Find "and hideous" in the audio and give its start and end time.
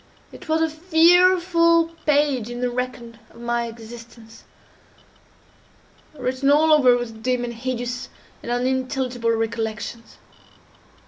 7.43-8.09